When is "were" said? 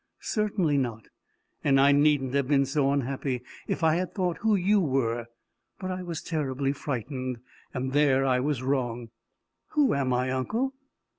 4.79-5.27